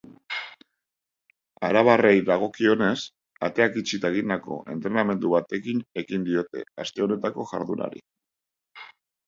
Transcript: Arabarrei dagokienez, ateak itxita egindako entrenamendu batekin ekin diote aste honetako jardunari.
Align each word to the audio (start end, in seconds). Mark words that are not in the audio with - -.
Arabarrei 1.67 2.13
dagokienez, 2.29 2.95
ateak 3.49 3.77
itxita 3.83 4.11
egindako 4.15 4.59
entrenamendu 4.77 5.35
batekin 5.37 5.85
ekin 6.05 6.27
diote 6.31 6.67
aste 6.87 7.07
honetako 7.09 7.49
jardunari. 7.55 8.07